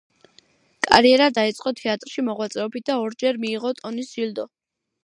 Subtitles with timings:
[0.87, 4.53] კარიერა დაიწყო თეატრში მოღვაწეობით და ორჯერ მიიღო ტონის ჯილდო.